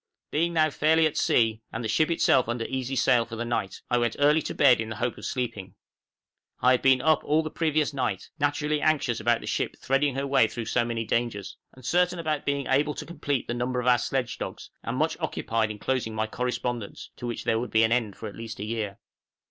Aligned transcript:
Being 0.31 0.53
now 0.53 0.71
fairly 0.71 1.05
at 1.05 1.15
sea, 1.15 1.61
and 1.71 1.83
the 1.83 1.87
ship 1.87 2.09
under 2.47 2.65
easy 2.65 2.95
sail 2.95 3.23
for 3.23 3.35
the 3.35 3.45
night, 3.45 3.81
I 3.87 3.99
went 3.99 4.15
early 4.17 4.41
to 4.41 4.55
bed 4.55 4.81
in 4.81 4.89
the 4.89 4.95
hope 4.95 5.15
of 5.19 5.25
sleeping. 5.27 5.75
I 6.59 6.71
had 6.71 6.81
been 6.81 7.01
up 7.03 7.23
all 7.23 7.43
the 7.43 7.51
previous 7.51 7.93
night, 7.93 8.31
naturally 8.39 8.81
anxious 8.81 9.19
about 9.19 9.41
the 9.41 9.45
ship 9.45 9.75
threading 9.77 10.15
her 10.15 10.25
way 10.25 10.47
through 10.47 10.65
so 10.65 10.83
many 10.83 11.05
dangers, 11.05 11.55
uncertain 11.75 12.17
about 12.17 12.47
being 12.47 12.65
able 12.65 12.95
to 12.95 13.05
complete 13.05 13.47
the 13.47 13.53
number 13.53 13.79
of 13.79 13.85
our 13.85 13.99
sledge 13.99 14.39
dogs, 14.39 14.71
and 14.81 14.97
much 14.97 15.17
occupied 15.19 15.69
in 15.69 15.77
closing 15.77 16.15
my 16.15 16.25
correspondence, 16.25 17.11
to 17.17 17.27
which 17.27 17.43
there 17.43 17.59
would 17.59 17.69
be 17.69 17.83
an 17.83 17.91
end 17.91 18.15
for 18.15 18.27
at 18.27 18.33
least 18.35 18.57
a 18.59 18.65
year. 18.65 18.97